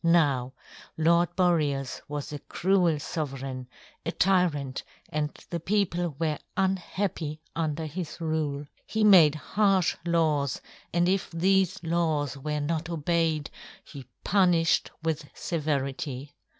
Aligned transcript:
Now 0.03 0.53
Lord 0.97 1.35
Boreas 1.35 2.01
was 2.07 2.33
a 2.33 2.39
cruel 2.39 2.97
sovereign, 2.99 3.67
a 4.03 4.11
tyrant, 4.11 4.81
and 5.09 5.29
the 5.51 5.59
people 5.59 6.15
were 6.17 6.39
unhappy 6.57 7.39
under 7.55 7.85
his 7.85 8.19
rule. 8.19 8.65
He 8.87 9.03
made 9.03 9.35
harsh 9.35 9.95
laws, 10.03 10.59
and 10.91 11.07
if 11.07 11.29
these 11.29 11.83
laws 11.83 12.35
were 12.35 12.61
not 12.61 12.89
obeyed, 12.89 13.51
he 13.83 14.07
punished 14.23 14.89
with 15.03 15.29
severity. 15.35 16.33